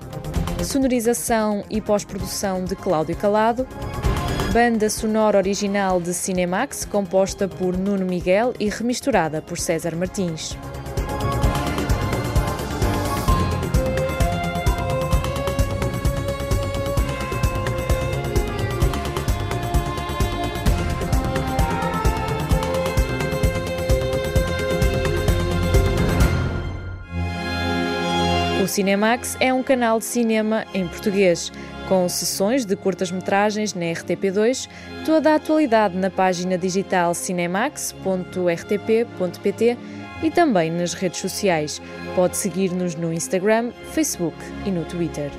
[0.65, 3.67] Sonorização e pós-produção de Cláudio Calado.
[4.53, 10.59] Banda sonora original de Cinemax, composta por Nuno Miguel e remisturada por César Martins.
[28.71, 31.51] Cinemax é um canal de cinema em português,
[31.91, 34.69] com sessões de curtas-metragens na RTP2,
[35.05, 39.77] toda a atualidade na página digital cinemax.rtp.pt
[40.23, 41.83] e também nas redes sociais.
[42.15, 45.33] Pode seguir-nos no Instagram, Facebook e no Twitter.